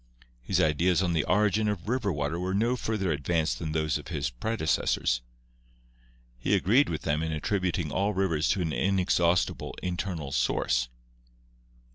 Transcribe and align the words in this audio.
His 0.41 0.59
ideas 0.59 1.03
on 1.03 1.13
the 1.13 1.23
origin 1.25 1.67
of 1.67 1.87
river 1.87 2.11
water 2.11 2.39
were 2.39 2.55
no 2.55 2.75
further 2.75 3.11
advanced 3.11 3.59
than 3.59 3.71
those 3.71 3.99
of 3.99 4.07
his 4.07 4.31
predecessors. 4.31 5.21
He 6.39 6.55
agreed 6.55 6.89
with 6.89 7.03
them 7.03 7.21
in 7.21 7.31
attributing 7.31 7.91
all 7.91 8.11
rivers 8.15 8.49
to 8.49 8.63
an 8.63 8.73
inexhaustible 8.73 9.75
internal 9.83 10.31
source. 10.31 10.89